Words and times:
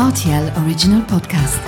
RTL 0.00 0.66
Original 0.66 1.02
Podcast. 1.02 1.60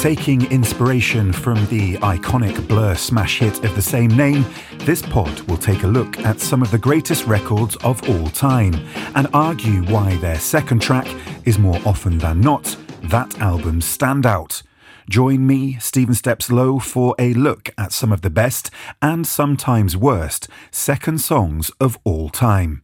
Taking 0.00 0.50
inspiration 0.50 1.30
from 1.34 1.66
the 1.66 1.96
iconic 1.98 2.66
Blur 2.66 2.94
smash 2.94 3.38
hit 3.40 3.62
of 3.62 3.74
the 3.74 3.82
same 3.82 4.16
name, 4.16 4.46
this 4.78 5.02
pod 5.02 5.42
will 5.42 5.58
take 5.58 5.82
a 5.82 5.86
look 5.86 6.18
at 6.20 6.40
some 6.40 6.62
of 6.62 6.70
the 6.70 6.78
greatest 6.78 7.26
records 7.26 7.76
of 7.84 8.08
all 8.08 8.30
time 8.30 8.74
and 9.14 9.28
argue 9.34 9.84
why 9.92 10.16
their 10.16 10.38
second 10.38 10.80
track 10.80 11.06
is 11.44 11.58
more 11.58 11.78
often 11.84 12.16
than 12.16 12.40
not 12.40 12.74
that 13.12 13.38
album 13.40 13.82
stand 13.82 14.24
out. 14.24 14.62
Join 15.06 15.46
me, 15.46 15.76
Stephen 15.78 16.14
Steps 16.14 16.50
Lowe, 16.50 16.78
for 16.78 17.14
a 17.18 17.34
look 17.34 17.68
at 17.76 17.92
some 17.92 18.10
of 18.10 18.22
the 18.22 18.30
best 18.30 18.70
and 19.02 19.26
sometimes 19.26 19.98
worst 19.98 20.48
second 20.70 21.20
songs 21.20 21.70
of 21.78 21.98
all 22.04 22.30
time. 22.30 22.82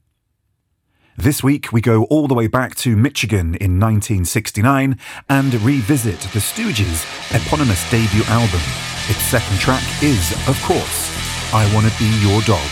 This 1.16 1.42
week, 1.42 1.72
we 1.72 1.80
go 1.80 2.04
all 2.04 2.28
the 2.28 2.34
way 2.34 2.46
back 2.46 2.74
to 2.76 2.94
Michigan 2.94 3.54
in 3.54 3.80
1969 3.80 4.98
and 5.30 5.54
revisit 5.62 6.20
the 6.20 6.40
Stooges' 6.40 7.06
eponymous 7.34 7.90
debut 7.90 8.24
album. 8.24 8.60
Its 9.08 9.22
second 9.22 9.58
track 9.58 9.82
is, 10.02 10.32
of 10.46 10.62
course, 10.62 11.08
I 11.54 11.64
Wanna 11.74 11.90
Be 11.98 12.10
Your 12.20 12.42
Dog, 12.42 12.68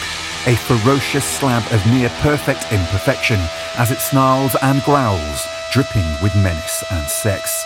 a 0.46 0.56
ferocious 0.56 1.24
slab 1.24 1.64
of 1.72 1.86
near 1.86 2.10
perfect 2.20 2.70
imperfection 2.70 3.40
as 3.78 3.90
it 3.90 4.00
snarls 4.00 4.54
and 4.60 4.82
growls, 4.82 5.46
dripping 5.72 6.06
with 6.22 6.34
menace 6.36 6.84
and 6.90 7.06
sex. 7.08 7.64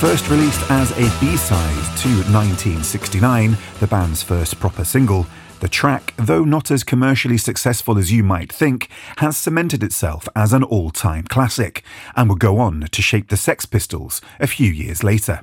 First 0.00 0.30
released 0.30 0.62
as 0.70 0.92
a 0.92 1.20
B-side 1.20 1.98
to 1.98 2.08
1969, 2.32 3.58
the 3.80 3.86
band's 3.86 4.22
first 4.22 4.58
proper 4.58 4.82
single, 4.82 5.26
the 5.60 5.68
track, 5.68 6.14
though 6.16 6.42
not 6.42 6.70
as 6.70 6.82
commercially 6.82 7.36
successful 7.36 7.98
as 7.98 8.10
you 8.10 8.24
might 8.24 8.50
think, 8.50 8.88
has 9.18 9.36
cemented 9.36 9.82
itself 9.82 10.26
as 10.34 10.54
an 10.54 10.62
all-time 10.62 11.24
classic 11.24 11.84
and 12.16 12.30
would 12.30 12.40
go 12.40 12.58
on 12.58 12.88
to 12.90 13.02
shape 13.02 13.28
the 13.28 13.36
Sex 13.36 13.66
Pistols 13.66 14.22
a 14.40 14.46
few 14.46 14.72
years 14.72 15.04
later. 15.04 15.42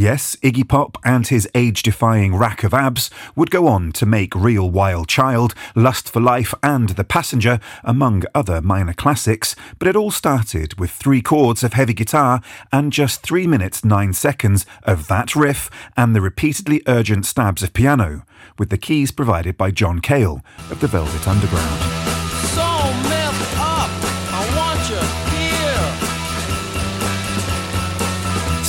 Yes, 0.00 0.36
Iggy 0.44 0.68
Pop 0.68 0.96
and 1.02 1.26
his 1.26 1.48
age 1.56 1.82
defying 1.82 2.36
rack 2.36 2.62
of 2.62 2.72
abs 2.72 3.10
would 3.34 3.50
go 3.50 3.66
on 3.66 3.90
to 3.94 4.06
make 4.06 4.32
Real 4.32 4.70
Wild 4.70 5.08
Child, 5.08 5.56
Lust 5.74 6.08
for 6.08 6.20
Life, 6.20 6.54
and 6.62 6.90
The 6.90 7.02
Passenger, 7.02 7.58
among 7.82 8.22
other 8.32 8.62
minor 8.62 8.92
classics, 8.92 9.56
but 9.80 9.88
it 9.88 9.96
all 9.96 10.12
started 10.12 10.78
with 10.78 10.92
three 10.92 11.20
chords 11.20 11.64
of 11.64 11.72
heavy 11.72 11.94
guitar 11.94 12.40
and 12.70 12.92
just 12.92 13.22
3 13.22 13.48
minutes 13.48 13.84
9 13.84 14.12
seconds 14.12 14.64
of 14.84 15.08
that 15.08 15.34
riff 15.34 15.68
and 15.96 16.14
the 16.14 16.20
repeatedly 16.20 16.80
urgent 16.86 17.26
stabs 17.26 17.64
of 17.64 17.72
piano, 17.72 18.22
with 18.56 18.70
the 18.70 18.78
keys 18.78 19.10
provided 19.10 19.56
by 19.56 19.72
John 19.72 19.98
Cale 19.98 20.44
of 20.70 20.78
the 20.78 20.86
Velvet 20.86 21.26
Underground. 21.26 21.97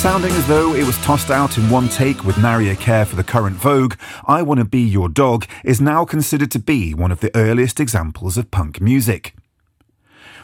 Sounding 0.00 0.32
as 0.32 0.46
though 0.48 0.72
it 0.72 0.86
was 0.86 0.96
tossed 1.04 1.30
out 1.30 1.58
in 1.58 1.68
one 1.68 1.86
take 1.90 2.24
with 2.24 2.38
nary 2.38 2.70
a 2.70 2.74
care 2.74 3.04
for 3.04 3.16
the 3.16 3.22
current 3.22 3.56
vogue, 3.56 3.96
I 4.24 4.40
Wanna 4.40 4.64
Be 4.64 4.80
Your 4.80 5.10
Dog 5.10 5.46
is 5.62 5.78
now 5.78 6.06
considered 6.06 6.50
to 6.52 6.58
be 6.58 6.94
one 6.94 7.12
of 7.12 7.20
the 7.20 7.30
earliest 7.36 7.78
examples 7.78 8.38
of 8.38 8.50
punk 8.50 8.80
music. 8.80 9.34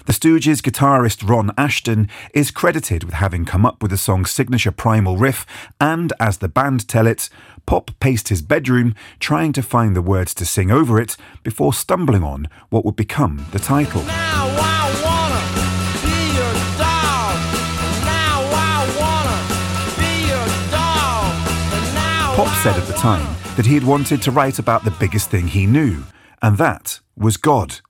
The 0.04 0.12
Stooges 0.12 0.60
guitarist 0.60 1.26
Ron 1.26 1.52
Asheton 1.52 2.10
is 2.34 2.50
credited 2.50 3.02
with 3.02 3.14
having 3.14 3.46
come 3.46 3.64
up 3.64 3.80
with 3.80 3.92
the 3.92 3.96
song's 3.96 4.30
signature 4.30 4.72
primal 4.72 5.16
riff, 5.16 5.46
and 5.80 6.12
as 6.20 6.36
the 6.36 6.48
band 6.48 6.86
tell 6.86 7.06
it, 7.06 7.30
Pop 7.64 7.92
paced 7.98 8.28
his 8.28 8.42
bedroom 8.42 8.94
trying 9.20 9.54
to 9.54 9.62
find 9.62 9.96
the 9.96 10.02
words 10.02 10.34
to 10.34 10.44
sing 10.44 10.70
over 10.70 11.00
it 11.00 11.16
before 11.42 11.72
stumbling 11.72 12.22
on 12.22 12.46
what 12.68 12.84
would 12.84 12.94
become 12.94 13.46
the 13.52 13.58
title. 13.58 14.04
Pop 22.36 22.54
said 22.58 22.76
at 22.76 22.86
the 22.86 22.92
time 22.92 23.34
that 23.56 23.64
he 23.64 23.72
had 23.72 23.84
wanted 23.84 24.20
to 24.20 24.30
write 24.30 24.58
about 24.58 24.84
the 24.84 24.90
biggest 24.90 25.30
thing 25.30 25.48
he 25.48 25.64
knew, 25.64 26.02
and 26.42 26.58
that 26.58 27.00
was 27.16 27.38
God. 27.38 27.80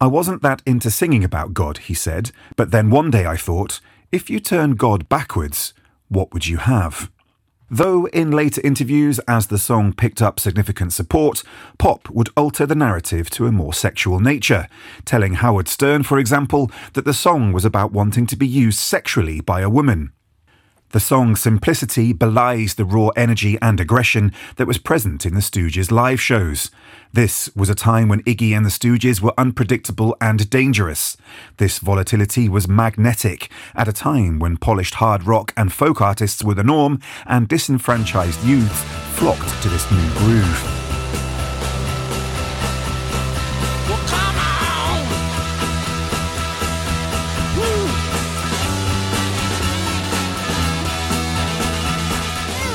I 0.00 0.06
wasn't 0.06 0.42
that 0.42 0.62
into 0.64 0.92
singing 0.92 1.24
about 1.24 1.52
God, 1.52 1.78
he 1.78 1.92
said, 1.92 2.30
but 2.54 2.70
then 2.70 2.88
one 2.88 3.10
day 3.10 3.26
I 3.26 3.36
thought, 3.36 3.80
if 4.12 4.30
you 4.30 4.38
turn 4.38 4.76
God 4.76 5.08
backwards, 5.08 5.74
what 6.06 6.32
would 6.32 6.46
you 6.46 6.58
have? 6.58 7.10
Though 7.68 8.06
in 8.12 8.30
later 8.30 8.60
interviews, 8.62 9.18
as 9.26 9.48
the 9.48 9.58
song 9.58 9.92
picked 9.92 10.22
up 10.22 10.38
significant 10.38 10.92
support, 10.92 11.42
Pop 11.78 12.08
would 12.10 12.28
alter 12.36 12.64
the 12.64 12.76
narrative 12.76 13.28
to 13.30 13.48
a 13.48 13.50
more 13.50 13.74
sexual 13.74 14.20
nature, 14.20 14.68
telling 15.04 15.34
Howard 15.34 15.66
Stern, 15.66 16.04
for 16.04 16.20
example, 16.20 16.70
that 16.92 17.04
the 17.04 17.12
song 17.12 17.52
was 17.52 17.64
about 17.64 17.90
wanting 17.90 18.28
to 18.28 18.36
be 18.36 18.46
used 18.46 18.78
sexually 18.78 19.40
by 19.40 19.62
a 19.62 19.68
woman. 19.68 20.12
The 20.92 21.00
song's 21.00 21.40
simplicity 21.40 22.12
belies 22.12 22.74
the 22.74 22.84
raw 22.84 23.08
energy 23.16 23.56
and 23.62 23.80
aggression 23.80 24.30
that 24.56 24.66
was 24.66 24.76
present 24.76 25.24
in 25.24 25.34
the 25.34 25.40
Stooges' 25.40 25.90
live 25.90 26.20
shows. 26.20 26.70
This 27.14 27.48
was 27.56 27.70
a 27.70 27.74
time 27.74 28.08
when 28.08 28.22
Iggy 28.24 28.54
and 28.54 28.66
the 28.66 28.70
Stooges 28.70 29.22
were 29.22 29.32
unpredictable 29.38 30.14
and 30.20 30.50
dangerous. 30.50 31.16
This 31.56 31.78
volatility 31.78 32.46
was 32.46 32.68
magnetic 32.68 33.50
at 33.74 33.88
a 33.88 33.92
time 33.92 34.38
when 34.38 34.58
polished 34.58 34.96
hard 34.96 35.26
rock 35.26 35.54
and 35.56 35.72
folk 35.72 36.02
artists 36.02 36.44
were 36.44 36.54
the 36.54 36.62
norm 36.62 37.00
and 37.26 37.48
disenfranchised 37.48 38.44
youths 38.44 38.82
flocked 39.16 39.62
to 39.62 39.70
this 39.70 39.90
new 39.90 40.10
groove. 40.18 40.81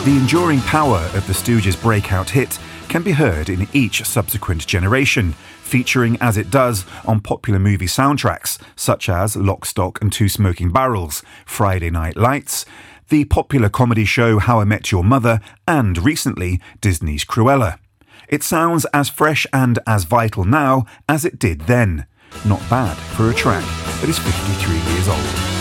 The 0.07 0.15
enduring 0.15 0.61
power 0.61 0.99
of 1.15 1.27
the 1.27 1.33
Stooges' 1.33 1.75
breakout 1.81 2.29
hit 2.29 2.57
can 2.87 3.03
be 3.03 3.11
heard 3.11 3.49
in 3.49 3.67
each 3.73 4.05
subsequent 4.05 4.65
generation, 4.65 5.33
featuring 5.61 6.17
as 6.21 6.37
it 6.37 6.49
does 6.49 6.85
on 7.03 7.19
popular 7.19 7.59
movie 7.59 7.87
soundtracks 7.87 8.57
such 8.77 9.09
as 9.09 9.35
Lock, 9.35 9.65
Stock 9.65 10.01
and 10.01 10.09
Two 10.09 10.29
Smoking 10.29 10.71
Barrels, 10.71 11.23
Friday 11.45 11.89
Night 11.89 12.15
Lights, 12.15 12.63
the 13.09 13.25
popular 13.25 13.67
comedy 13.67 14.05
show 14.05 14.39
How 14.39 14.61
I 14.61 14.63
Met 14.63 14.93
Your 14.93 15.03
Mother, 15.03 15.41
and 15.67 15.97
recently 15.97 16.61
Disney's 16.79 17.25
Cruella. 17.25 17.77
It 18.29 18.43
sounds 18.43 18.85
as 18.93 19.09
fresh 19.09 19.45
and 19.51 19.77
as 19.85 20.05
vital 20.05 20.45
now 20.45 20.85
as 21.09 21.25
it 21.25 21.37
did 21.37 21.63
then. 21.63 22.05
Not 22.45 22.61
bad 22.69 22.95
for 23.17 23.29
a 23.29 23.33
track 23.33 23.65
that 23.99 24.07
is 24.07 24.17
53 24.19 24.93
years 24.93 25.09
old. 25.09 25.56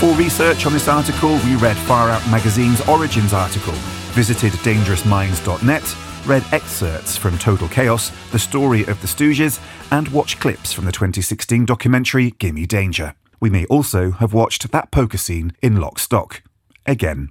For 0.00 0.12
research 0.16 0.66
on 0.66 0.72
this 0.72 0.88
article, 0.88 1.38
we 1.44 1.56
read 1.56 1.76
Far 1.76 2.10
Out 2.10 2.28
Magazine's 2.28 2.86
Origins 2.88 3.32
article, 3.32 3.72
visited 4.12 4.52
dangerousminds.net, 4.52 5.96
read 6.26 6.44
excerpts 6.52 7.16
from 7.16 7.38
Total 7.38 7.68
Chaos, 7.68 8.10
the 8.30 8.38
story 8.38 8.82
of 8.82 9.00
the 9.00 9.06
Stooges, 9.06 9.60
and 9.92 10.08
watched 10.08 10.40
clips 10.40 10.72
from 10.72 10.84
the 10.84 10.92
2016 10.92 11.64
documentary 11.64 12.32
Gimme 12.32 12.66
Danger. 12.66 13.14
We 13.40 13.50
may 13.50 13.64
also 13.66 14.10
have 14.10 14.34
watched 14.34 14.70
that 14.72 14.90
poker 14.90 15.16
scene 15.16 15.52
in 15.62 15.80
Lock 15.80 15.98
Stock. 15.98 16.42
Again. 16.84 17.30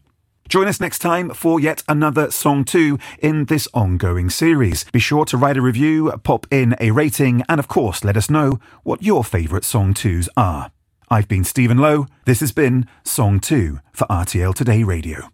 Join 0.49 0.67
us 0.67 0.79
next 0.79 0.99
time 0.99 1.31
for 1.31 1.59
yet 1.59 1.83
another 1.87 2.31
Song 2.31 2.63
2 2.63 2.97
in 3.19 3.45
this 3.45 3.67
ongoing 3.73 4.29
series. 4.29 4.85
Be 4.85 4.99
sure 4.99 5.25
to 5.25 5.37
write 5.37 5.57
a 5.57 5.61
review, 5.61 6.11
pop 6.23 6.47
in 6.49 6.75
a 6.79 6.91
rating, 6.91 7.43
and 7.49 7.59
of 7.59 7.67
course, 7.67 8.03
let 8.03 8.17
us 8.17 8.29
know 8.29 8.59
what 8.83 9.03
your 9.03 9.23
favourite 9.23 9.63
Song 9.63 9.93
2s 9.93 10.27
are. 10.37 10.71
I've 11.13 11.27
been 11.27 11.43
Stephen 11.43 11.77
Lowe. 11.77 12.07
This 12.25 12.39
has 12.39 12.51
been 12.51 12.87
Song 13.03 13.39
2 13.39 13.77
for 13.91 14.07
RTL 14.07 14.55
Today 14.55 14.81
Radio. 14.81 15.29